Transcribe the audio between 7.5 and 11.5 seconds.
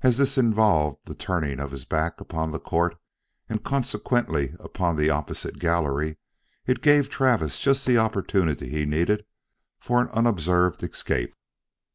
just the opportunity he needed for an unobserved escape.